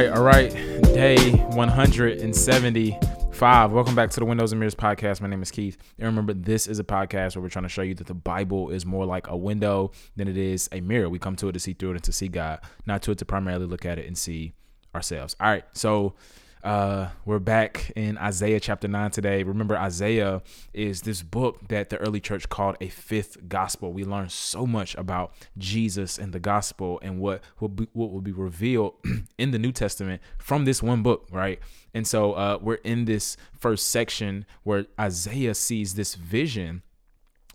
[0.00, 0.50] right, all right.
[0.94, 3.72] Day 175.
[3.72, 5.20] Welcome back to the Windows and Mirrors podcast.
[5.20, 5.76] My name is Keith.
[5.98, 8.70] And remember, this is a podcast where we're trying to show you that the Bible
[8.70, 11.10] is more like a window than it is a mirror.
[11.10, 13.18] We come to it to see through it and to see God, not to it
[13.18, 14.54] to primarily look at it and see
[14.94, 15.36] ourselves.
[15.38, 16.14] All right, so
[16.62, 19.42] uh, we're back in Isaiah chapter 9 today.
[19.42, 20.42] Remember, Isaiah
[20.74, 23.92] is this book that the early church called a fifth gospel.
[23.92, 28.20] We learn so much about Jesus and the gospel and what will be, what will
[28.20, 28.94] be revealed
[29.38, 31.58] in the New Testament from this one book, right?
[31.94, 36.82] And so uh, we're in this first section where Isaiah sees this vision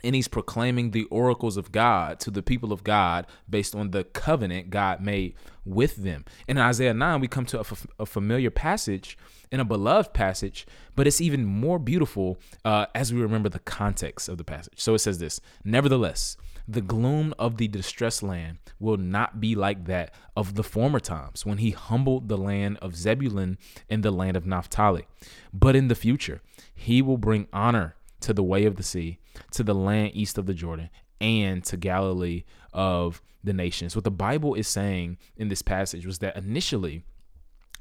[0.03, 4.03] and he's proclaiming the oracles of God to the people of God based on the
[4.03, 5.35] covenant God made
[5.65, 6.25] with them.
[6.47, 9.17] In Isaiah 9, we come to a, f- a familiar passage
[9.51, 14.29] and a beloved passage, but it's even more beautiful uh, as we remember the context
[14.29, 14.79] of the passage.
[14.79, 16.37] So it says this Nevertheless,
[16.67, 21.45] the gloom of the distressed land will not be like that of the former times
[21.45, 23.57] when he humbled the land of Zebulun
[23.89, 25.07] and the land of Naphtali.
[25.53, 26.41] But in the future,
[26.73, 29.19] he will bring honor to the way of the sea,
[29.51, 30.89] to the land east of the Jordan,
[31.21, 33.95] and to Galilee of the nations.
[33.95, 37.03] What the Bible is saying in this passage was that initially,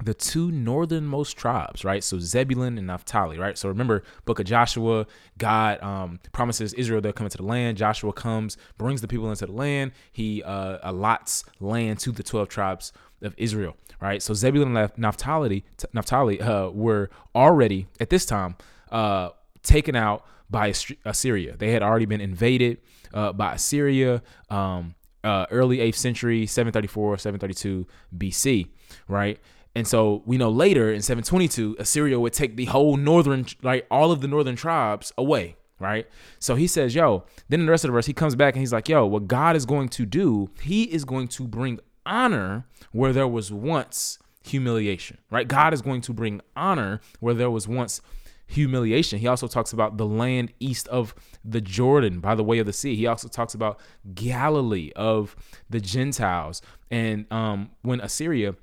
[0.03, 2.03] the two northernmost tribes, right?
[2.03, 3.57] So Zebulun and Naphtali, right?
[3.57, 7.77] So remember, Book of Joshua, God um, promises Israel they'll come into the land.
[7.77, 9.93] Joshua comes, brings the people into the land.
[10.11, 14.21] He uh, allots land to the twelve tribes of Israel, right?
[14.21, 18.57] So Zebulun and Naphtali, Naphtali uh, were already at this time
[18.91, 19.29] uh,
[19.63, 20.73] taken out by
[21.05, 21.57] Assyria.
[21.57, 22.79] They had already been invaded
[23.13, 28.67] uh, by Assyria um, uh, early 8th century, 734, 732 BC,
[29.07, 29.39] right?
[29.73, 34.11] And so we know later in 722, Assyria would take the whole northern, like all
[34.11, 36.07] of the northern tribes away, right?
[36.39, 38.61] So he says, yo, then in the rest of the verse, he comes back and
[38.61, 42.65] he's like, yo, what God is going to do, he is going to bring honor
[42.91, 45.47] where there was once humiliation, right?
[45.47, 47.99] God is going to bring honor where there was once
[48.47, 49.19] humiliation.
[49.19, 52.73] He also talks about the land east of the Jordan by the way of the
[52.73, 52.95] sea.
[52.95, 53.79] He also talks about
[54.13, 55.35] Galilee of
[55.69, 56.61] the Gentiles.
[56.91, 58.55] And um, when Assyria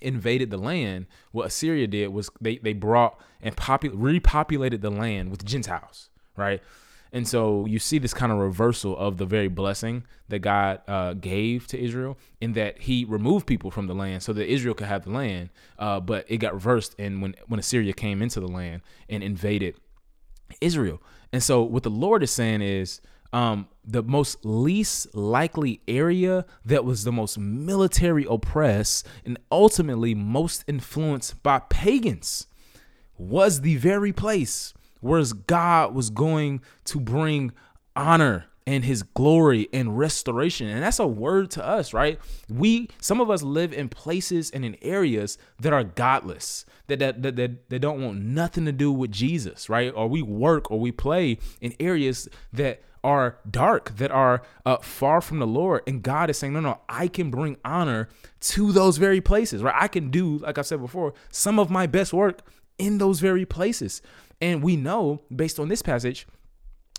[0.00, 5.30] invaded the land, what Assyria did was they, they brought and popu- repopulated the land
[5.30, 6.62] with Gentiles, right?
[7.12, 11.14] And so you see this kind of reversal of the very blessing that God uh,
[11.14, 14.86] gave to Israel, in that He removed people from the land so that Israel could
[14.88, 16.94] have the land, uh, but it got reversed.
[16.98, 19.76] And when when Assyria came into the land and invaded
[20.60, 21.02] Israel,
[21.32, 23.00] and so what the Lord is saying is.
[23.30, 30.64] Um, the most least likely area that was the most military oppressed and ultimately most
[30.66, 32.46] influenced by pagans
[33.18, 37.52] was the very place whereas God was going to bring
[37.94, 40.68] honor and his glory and restoration.
[40.68, 42.20] And that's a word to us, right?
[42.50, 47.22] We some of us live in places and in areas that are godless, that that
[47.22, 49.90] that, that, that don't want nothing to do with Jesus, right?
[49.94, 55.22] Or we work or we play in areas that are dark, that are uh, far
[55.22, 55.82] from the Lord.
[55.86, 58.08] And God is saying, no, no, I can bring honor
[58.40, 59.74] to those very places, right?
[59.76, 62.40] I can do, like I said before, some of my best work
[62.78, 64.02] in those very places.
[64.40, 66.26] And we know, based on this passage,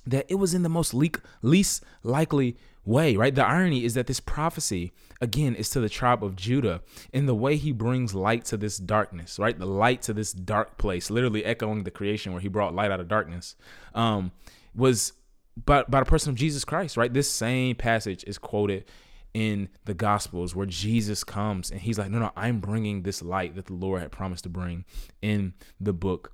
[0.05, 1.09] that it was in the most le-
[1.41, 3.33] least likely way, right?
[3.33, 4.91] The irony is that this prophecy,
[5.21, 6.81] again, is to the tribe of Judah
[7.13, 9.57] in the way he brings light to this darkness, right?
[9.57, 12.99] The light to this dark place, literally echoing the creation where he brought light out
[12.99, 13.55] of darkness,
[13.93, 14.31] um,
[14.75, 15.13] was
[15.65, 17.13] by, by the person of Jesus Christ, right?
[17.13, 18.85] This same passage is quoted
[19.33, 23.55] in the Gospels where Jesus comes and he's like, no, no, I'm bringing this light
[23.55, 24.85] that the Lord had promised to bring
[25.21, 26.33] in the book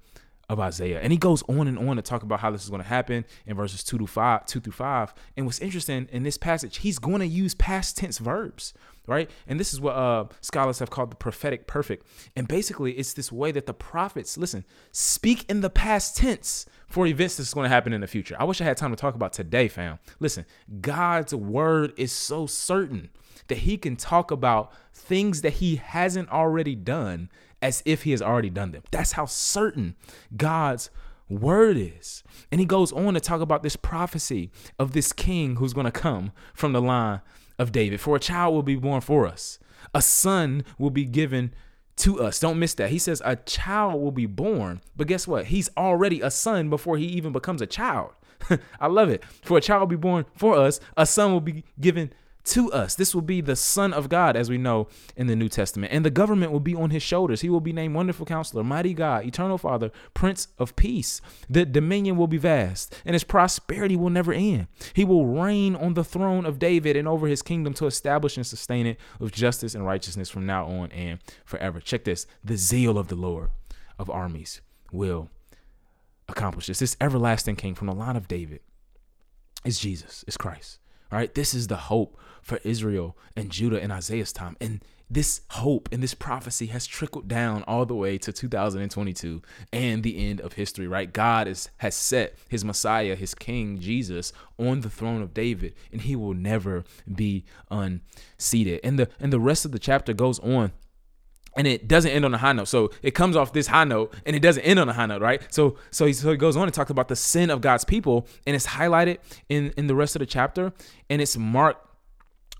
[0.49, 0.99] of Isaiah.
[1.01, 3.25] And he goes on and on to talk about how this is going to happen
[3.45, 5.13] in verses 2 to 5, 2 through 5.
[5.37, 8.73] And what's interesting in this passage, he's going to use past tense verbs,
[9.07, 9.29] right?
[9.47, 12.05] And this is what uh, scholars have called the prophetic perfect.
[12.35, 17.07] And basically, it's this way that the prophets, listen, speak in the past tense for
[17.07, 18.35] events that's going to happen in the future.
[18.39, 19.99] I wish I had time to talk about today, fam.
[20.19, 20.45] Listen,
[20.81, 23.09] God's word is so certain
[23.47, 27.29] that he can talk about things that he hasn't already done
[27.65, 28.83] as if he has already done them.
[28.91, 29.95] That's how certain
[30.37, 30.91] God's
[31.27, 32.23] word is.
[32.51, 35.91] And he goes on to talk about this prophecy of this king who's going to
[35.91, 37.21] come from the line
[37.57, 37.99] of David.
[37.99, 39.57] For a child will be born for us,
[39.95, 41.55] a son will be given
[41.97, 42.39] to us.
[42.39, 42.91] Don't miss that.
[42.91, 45.47] He says a child will be born, but guess what?
[45.47, 48.11] He's already a son before he even becomes a child.
[48.79, 49.23] I love it.
[49.41, 52.13] For a child will be born for us, a son will be given
[52.45, 52.95] to us.
[52.95, 55.91] This will be the Son of God, as we know in the New Testament.
[55.91, 57.41] And the government will be on his shoulders.
[57.41, 61.21] He will be named Wonderful Counselor, Mighty God, Eternal Father, Prince of Peace.
[61.49, 64.67] The dominion will be vast, and his prosperity will never end.
[64.93, 68.45] He will reign on the throne of David and over his kingdom to establish and
[68.45, 71.79] sustain it with justice and righteousness from now on and forever.
[71.79, 73.49] Check this the zeal of the Lord
[73.97, 74.61] of armies
[74.91, 75.29] will
[76.27, 76.79] accomplish this.
[76.79, 78.61] This everlasting king from the line of David
[79.63, 80.79] is Jesus, is Christ.
[81.11, 84.55] All right, this is the hope for Israel and Judah in Isaiah's time.
[84.61, 89.41] And this hope and this prophecy has trickled down all the way to 2022
[89.71, 91.11] and the end of history, right?
[91.11, 96.01] God is, has set his Messiah, his King Jesus, on the throne of David, and
[96.01, 98.79] he will never be unseated.
[98.83, 100.71] And the and the rest of the chapter goes on
[101.55, 102.67] and it doesn't end on a high note.
[102.67, 105.21] So it comes off this high note and it doesn't end on a high note,
[105.21, 105.41] right?
[105.53, 108.27] So so he, so he goes on and talks about the sin of God's people,
[108.45, 109.17] and it's highlighted
[109.49, 110.73] in in the rest of the chapter,
[111.09, 111.81] and it's marked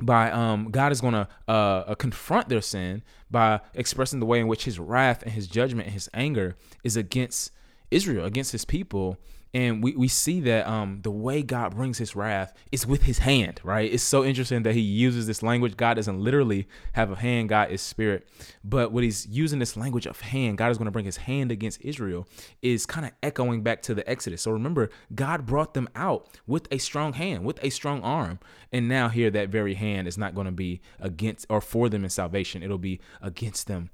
[0.01, 4.47] by um God is gonna uh, uh confront their sin by expressing the way in
[4.47, 7.51] which His wrath and His judgment and His anger is against
[7.91, 9.17] Israel, against His people,
[9.55, 13.19] and we, we see that um, the way God brings his wrath is with his
[13.19, 13.89] hand, right?
[13.89, 15.77] It's so interesting that he uses this language.
[15.77, 18.27] God doesn't literally have a hand, God is spirit.
[18.65, 21.53] But what he's using this language of hand, God is going to bring his hand
[21.53, 22.27] against Israel,
[22.61, 24.41] is kind of echoing back to the Exodus.
[24.41, 28.39] So remember, God brought them out with a strong hand, with a strong arm.
[28.73, 32.03] And now here, that very hand is not going to be against or for them
[32.03, 33.89] in salvation, it'll be against them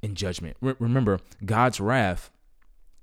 [0.00, 0.56] in judgment.
[0.62, 2.30] Re- remember, God's wrath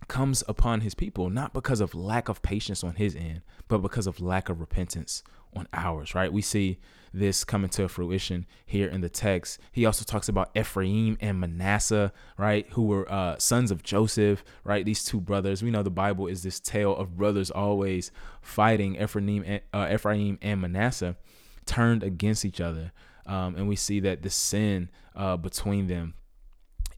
[0.08, 4.08] comes upon his people not because of lack of patience on his end but because
[4.08, 5.24] of lack of repentance
[5.56, 6.32] on ours right?
[6.32, 6.80] We see
[7.14, 9.60] this coming to fruition here in the text.
[9.72, 12.68] He also talks about ephraim and manasseh right?
[12.72, 14.86] Who were uh, sons of joseph right?
[14.86, 15.62] These two brothers.
[15.62, 18.12] We know the bible is this tale of brothers always
[18.42, 19.02] fighting.
[19.02, 21.16] Ephraim and, uh, ephraim and manasseh
[21.66, 22.92] turned against each other.
[23.26, 26.16] Um, and we see that the sin uh, between them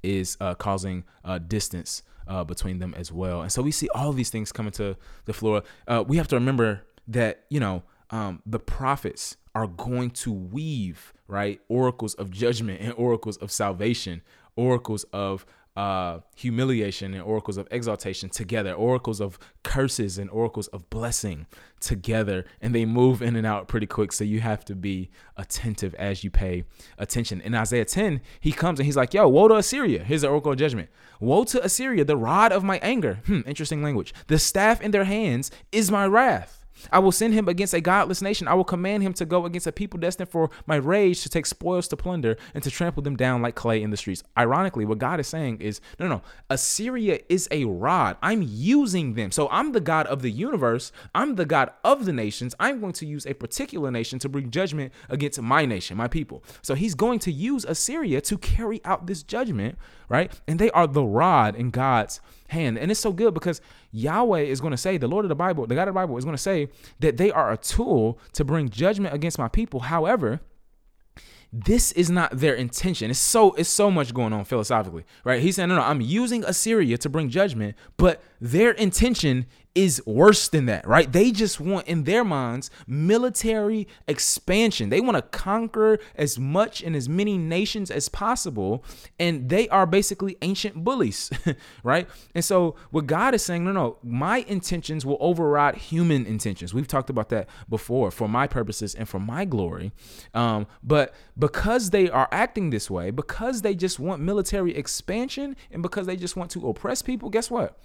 [0.06, 3.42] is uh, causing uh, distance uh, between them as well.
[3.42, 5.64] And so we see all these things coming to the floor.
[5.88, 11.14] Uh, we have to remember that, you know, um, the prophets are going to weave,
[11.28, 14.22] right, oracles of judgment and oracles of salvation,
[14.56, 15.46] oracles of
[15.76, 21.48] uh, humiliation and oracles of exaltation together, oracles of curses and oracles of blessing
[21.80, 24.14] together, and they move in and out pretty quick.
[24.14, 26.64] So you have to be attentive as you pay
[26.98, 27.42] attention.
[27.42, 30.04] In Isaiah 10, he comes and he's like, Yo, woe to Assyria.
[30.04, 30.90] Here's the oracle of judgment.
[31.20, 33.20] Woe to Assyria, the rod of my anger.
[33.26, 34.14] Hmm, interesting language.
[34.28, 36.65] The staff in their hands is my wrath.
[36.92, 38.48] I will send him against a godless nation.
[38.48, 41.46] I will command him to go against a people destined for my rage to take
[41.46, 44.24] spoils to plunder and to trample them down like clay in the streets.
[44.38, 48.18] Ironically, what God is saying is no, no, Assyria is a rod.
[48.22, 49.32] I'm using them.
[49.32, 50.92] So I'm the God of the universe.
[51.14, 52.56] I'm the God of the nations.
[52.60, 56.44] I'm going to use a particular nation to bring judgment against my nation, my people.
[56.62, 59.78] So he's going to use Assyria to carry out this judgment,
[60.10, 60.32] right?
[60.48, 62.78] And they are the rod in God's hand.
[62.78, 63.62] And it's so good because
[63.92, 66.18] Yahweh is going to say, the Lord of the Bible, the God of the Bible
[66.18, 66.70] is going to say
[67.00, 69.82] that they are a tool to bring judgment against my people.
[69.82, 70.42] However,
[71.52, 73.10] this is not their intention.
[73.10, 75.42] It's so it's so much going on philosophically, right?
[75.42, 79.46] He's saying, no, no, I'm using Assyria to bring judgment, but their intention
[79.76, 81.12] is worse than that, right?
[81.12, 84.90] They just want, in their minds, military expansion.
[84.90, 88.86] They want to conquer as much and as many nations as possible.
[89.20, 91.30] And they are basically ancient bullies,
[91.84, 92.08] right?
[92.34, 96.74] And so, what God is saying, no, no, my intentions will override human intentions.
[96.74, 99.92] We've talked about that before for my purposes and for my glory.
[100.34, 105.82] Um, but because they are acting this way, because they just want military expansion and
[105.82, 107.78] because they just want to oppress people, guess what?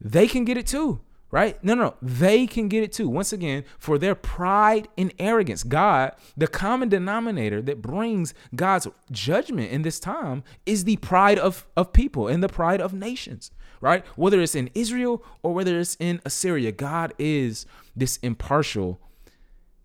[0.00, 1.00] They can get it too
[1.32, 1.64] right?
[1.64, 1.94] No, no, no.
[2.00, 3.08] They can get it too.
[3.08, 5.64] Once again, for their pride and arrogance.
[5.64, 11.66] God, the common denominator that brings God's judgment in this time is the pride of,
[11.74, 14.04] of people and the pride of nations, right?
[14.14, 17.64] Whether it's in Israel or whether it's in Assyria, God is
[17.96, 19.00] this impartial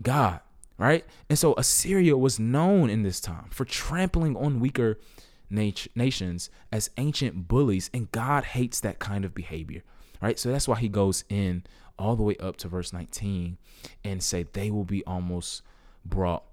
[0.02, 0.42] God,
[0.78, 1.06] right?
[1.30, 5.00] And so Assyria was known in this time for trampling on weaker
[5.50, 9.84] nat- nations as ancient bullies, and God hates that kind of behavior
[10.22, 10.38] right?
[10.40, 11.64] So that's why he goes in
[12.00, 13.58] all the way up to verse 19
[14.04, 15.64] and say they will be almost
[16.06, 16.44] brought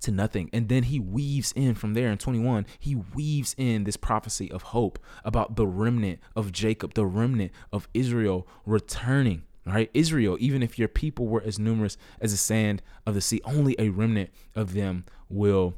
[0.00, 0.50] to nothing.
[0.52, 4.62] And then he weaves in from there in 21, he weaves in this prophecy of
[4.62, 9.44] hope about the remnant of Jacob, the remnant of Israel returning.
[9.64, 9.90] Right?
[9.94, 13.76] Israel, even if your people were as numerous as the sand of the sea, only
[13.78, 15.74] a remnant of them will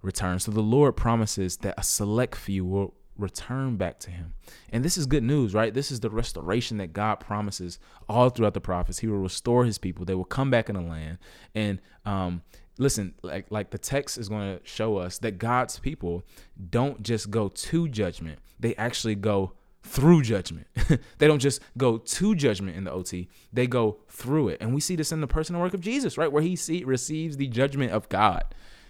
[0.00, 0.38] return.
[0.38, 4.34] So the Lord promises that a select few will return back to him.
[4.70, 5.72] And this is good news, right?
[5.72, 8.98] This is the restoration that God promises all throughout the prophets.
[8.98, 10.04] He will restore his people.
[10.04, 11.18] They will come back in the land.
[11.54, 12.42] And um
[12.78, 16.24] listen, like like the text is going to show us that God's people
[16.70, 20.66] don't just go to judgment; they actually go through judgment.
[21.18, 24.58] they don't just go to judgment in the OT; they go through it.
[24.60, 27.36] And we see this in the personal work of Jesus, right, where he see, receives
[27.36, 28.44] the judgment of God,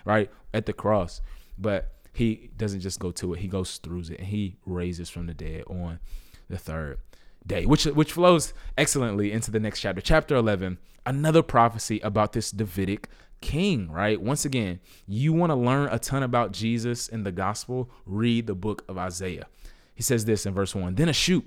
[0.05, 1.21] right, at the cross.
[1.59, 5.27] But he doesn't just go to it; he goes through it, and he raises from
[5.27, 5.99] the dead on
[6.49, 6.99] the third
[7.47, 10.79] day, which which flows excellently into the next chapter, chapter eleven.
[11.05, 13.09] Another prophecy about this Davidic
[13.41, 14.21] king, right?
[14.21, 18.55] Once again, you want to learn a ton about Jesus in the gospel, read the
[18.55, 19.47] book of Isaiah.
[19.95, 21.47] He says this in verse 1 Then a shoot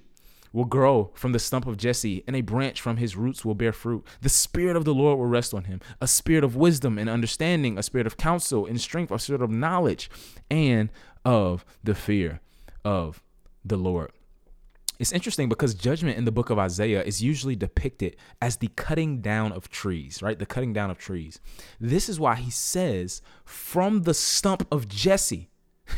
[0.51, 3.71] will grow from the stump of Jesse, and a branch from his roots will bear
[3.71, 4.05] fruit.
[4.21, 7.77] The Spirit of the Lord will rest on him a spirit of wisdom and understanding,
[7.77, 10.09] a spirit of counsel and strength, a spirit of knowledge,
[10.49, 10.89] and
[11.25, 12.41] of the fear
[12.83, 13.21] of
[13.63, 14.11] the Lord.
[14.99, 19.21] It's interesting because judgment in the book of Isaiah is usually depicted as the cutting
[19.21, 20.37] down of trees, right?
[20.37, 21.39] The cutting down of trees.
[21.79, 25.49] This is why he says, from the stump of Jesse.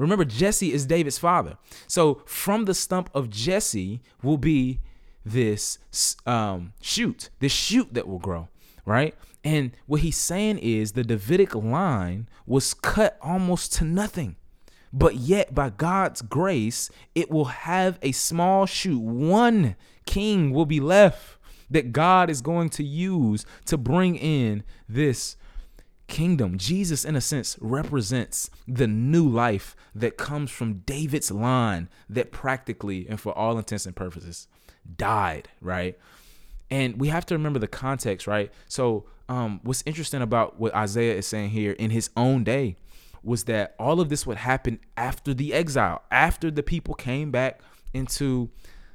[0.00, 1.56] Remember, Jesse is David's father.
[1.86, 4.80] So from the stump of Jesse will be
[5.24, 5.78] this
[6.26, 8.48] um, shoot, this shoot that will grow,
[8.84, 9.14] right?
[9.44, 14.36] And what he's saying is the Davidic line was cut almost to nothing.
[14.92, 19.00] But yet, by God's grace, it will have a small shoot.
[19.00, 21.38] One king will be left
[21.70, 25.36] that God is going to use to bring in this
[26.10, 26.58] kingdom.
[26.58, 33.06] Jesus, in a sense, represents the new life that comes from David's line that practically
[33.08, 34.46] and for all intents and purposes
[34.96, 35.98] died, right?
[36.70, 38.52] And we have to remember the context, right?
[38.68, 42.76] So, um, what's interesting about what Isaiah is saying here in his own day
[43.22, 47.60] was that all of this would happen after the exile, after the people came back
[47.94, 48.50] into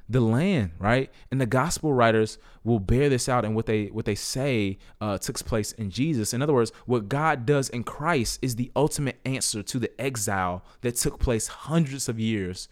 [0.08, 1.10] the land, right?
[1.30, 5.18] And the gospel writers will bear this out, and what they what they say uh,
[5.18, 6.32] took place in Jesus.
[6.32, 10.64] In other words, what God does in Christ is the ultimate answer to the exile
[10.82, 12.68] that took place hundreds of years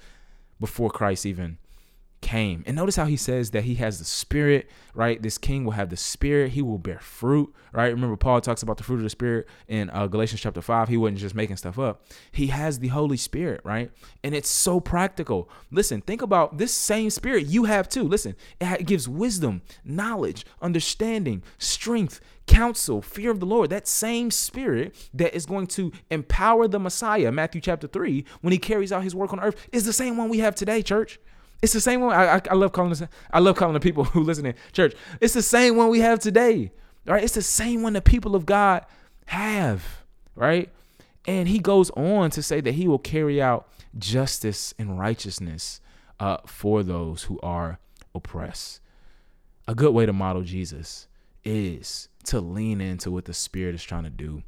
[0.61, 1.59] before Christ even
[2.25, 2.65] came.
[2.67, 5.23] And notice how he says that he has the spirit, right?
[5.23, 6.53] This king will have the spirit.
[6.53, 7.93] He will bear fruit, right?
[7.93, 10.89] Remember, Paul talks about the fruit of the spirit in uh, Galatians chapter 5.
[10.89, 12.03] He wasn't just making stuff up.
[12.33, 13.91] He has the Holy Spirit, right?
[14.25, 15.51] And it's so practical.
[15.71, 18.05] Listen, think about this same spirit you have too.
[18.05, 23.69] Listen, it gives wisdom, knowledge, understanding, strength, counsel, fear of the Lord.
[23.69, 28.59] That same spirit that is going to empower the Messiah, Matthew chapter 3, when he
[28.59, 31.19] carries out his work on earth, is the same one we have today, church.
[31.65, 32.15] It's the same one.
[32.15, 33.03] I, I, I love calling this.
[33.33, 34.95] I love calling the people who listen in church.
[35.19, 36.73] It's the same one we have today.
[37.07, 37.25] Right?
[37.25, 38.85] It's the same one the people of God
[39.27, 40.05] have.
[40.37, 40.69] Right?
[41.25, 43.67] And he goes on to say that he will carry out
[43.97, 45.81] justice and righteousness
[46.21, 47.79] uh, for those who are
[48.15, 48.81] oppressed.
[49.67, 51.09] A good way to model Jesus
[51.45, 54.43] is to lean into what the Spirit is trying to do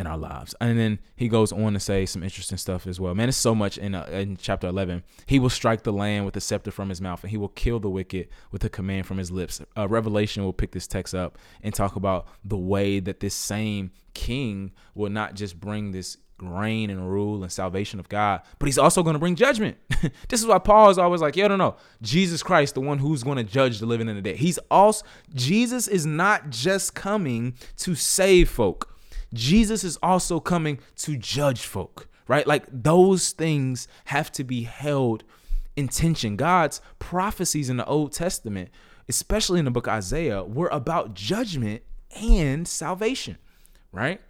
[0.00, 0.54] in our lives.
[0.60, 3.14] And then he goes on to say some interesting stuff as well.
[3.14, 5.04] Man, it's so much in uh, in chapter 11.
[5.26, 7.78] He will strike the land with the scepter from his mouth and he will kill
[7.78, 9.60] the wicked with a command from his lips.
[9.76, 13.92] Uh, Revelation will pick this text up and talk about the way that this same
[14.14, 18.78] king will not just bring this reign and rule and salvation of God, but he's
[18.78, 19.76] also going to bring judgment.
[20.28, 23.22] this is why Paul is always like, yo, no, no, Jesus Christ, the one who's
[23.22, 24.36] going to judge the living and the dead.
[24.36, 25.04] He's also,
[25.34, 28.89] Jesus is not just coming to save folk.
[29.32, 32.46] Jesus is also coming to judge folk, right?
[32.46, 35.24] Like those things have to be held
[35.76, 36.36] in tension.
[36.36, 38.70] God's prophecies in the Old Testament,
[39.08, 41.82] especially in the book Isaiah, were about judgment
[42.16, 43.38] and salvation,
[43.92, 44.20] right?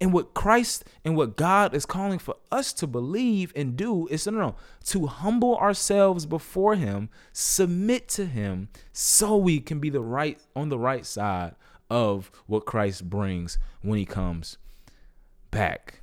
[0.00, 4.26] And what Christ and what God is calling for us to believe and do is
[4.26, 10.02] no, no, to humble ourselves before Him, submit to Him, so we can be the
[10.02, 11.54] right on the right side
[11.90, 14.58] of what Christ brings when he comes
[15.50, 16.02] back.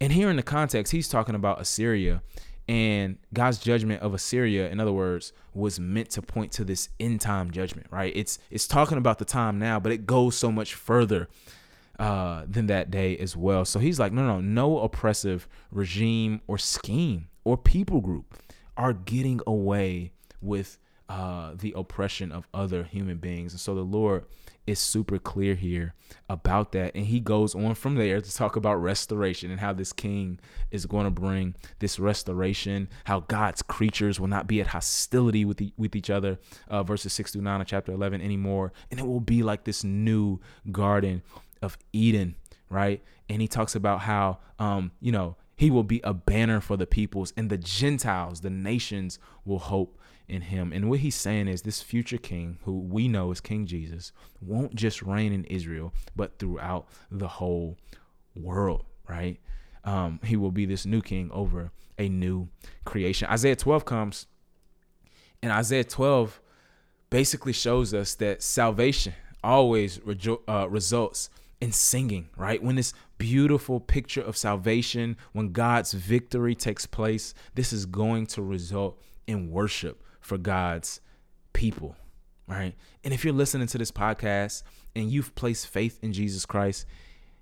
[0.00, 2.22] And here in the context, he's talking about Assyria
[2.68, 7.20] and God's judgment of Assyria, in other words, was meant to point to this end
[7.20, 8.12] time judgment, right?
[8.14, 11.28] It's it's talking about the time now, but it goes so much further
[11.98, 13.64] uh, than that day as well.
[13.64, 18.40] So he's like, no, no, no oppressive regime or scheme or people group
[18.76, 23.52] are getting away with uh, the oppression of other human beings.
[23.52, 24.24] And so the Lord
[24.66, 25.94] is super clear here
[26.28, 26.94] about that.
[26.94, 30.38] And he goes on from there to talk about restoration and how this king
[30.70, 35.56] is going to bring this restoration, how God's creatures will not be at hostility with,
[35.56, 36.38] the, with each other,
[36.68, 38.72] uh, verses 6 through 9 of chapter 11 anymore.
[38.90, 40.38] And it will be like this new
[40.70, 41.22] garden
[41.60, 42.36] of Eden,
[42.70, 43.02] right?
[43.28, 46.88] And he talks about how, um, you know, he will be a banner for the
[46.88, 50.72] peoples and the Gentiles, the nations will hope in him.
[50.72, 54.74] And what he's saying is this future king, who we know is King Jesus, won't
[54.74, 57.78] just reign in Israel, but throughout the whole
[58.34, 59.38] world, right?
[59.84, 62.48] Um, he will be this new king over a new
[62.84, 63.28] creation.
[63.30, 64.26] Isaiah 12 comes,
[65.44, 66.40] and Isaiah 12
[67.08, 69.12] basically shows us that salvation
[69.44, 71.30] always rejo- uh, results
[71.62, 72.60] in singing, right?
[72.60, 78.42] When this beautiful picture of salvation, when God's victory takes place, this is going to
[78.42, 81.00] result in worship for God's
[81.52, 81.94] people,
[82.48, 82.74] right?
[83.04, 84.64] And if you're listening to this podcast
[84.96, 86.84] and you've placed faith in Jesus Christ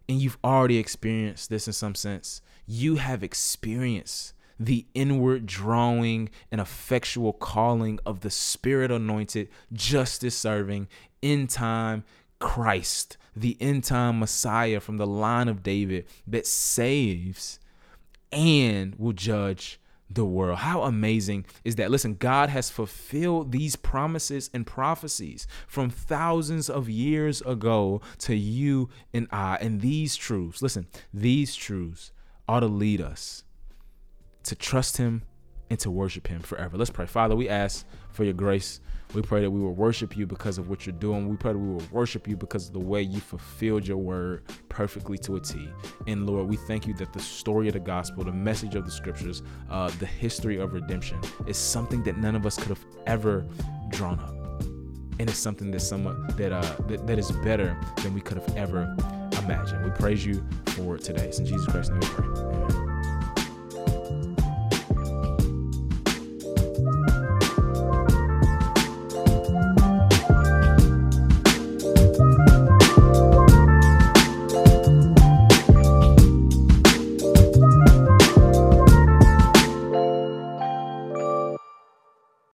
[0.06, 6.60] and you've already experienced this in some sense, you have experienced the inward drawing and
[6.60, 10.88] effectual calling of the spirit anointed, justice serving,
[11.22, 12.04] in time
[12.40, 17.60] Christ, the end time Messiah from the line of David that saves
[18.32, 19.78] and will judge
[20.08, 20.58] the world.
[20.58, 21.90] How amazing is that?
[21.90, 28.88] Listen, God has fulfilled these promises and prophecies from thousands of years ago to you
[29.14, 29.56] and I.
[29.60, 32.10] And these truths, listen, these truths
[32.48, 33.44] ought to lead us
[34.44, 35.22] to trust him
[35.68, 36.76] and to worship him forever.
[36.76, 37.06] Let's pray.
[37.06, 38.80] Father, we ask for your grace.
[39.12, 41.28] We pray that we will worship you because of what you're doing.
[41.28, 44.44] We pray that we will worship you because of the way you fulfilled your word
[44.68, 45.68] perfectly to a T.
[46.06, 48.90] And Lord, we thank you that the story of the gospel, the message of the
[48.90, 53.46] scriptures, uh, the history of redemption is something that none of us could have ever
[53.88, 54.34] drawn up.
[55.18, 55.80] And it's something that
[56.36, 58.96] that uh that, that is better than we could have ever
[59.42, 59.84] imagined.
[59.84, 61.24] We praise you for it today.
[61.24, 62.26] It's in Jesus Christ's name we pray.
[62.26, 62.89] Amen.